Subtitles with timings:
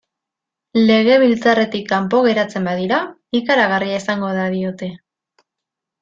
[0.87, 3.01] Legebiltzarretik kanpo geratzen badira,
[3.43, 4.89] ikaragarria izango da, diote.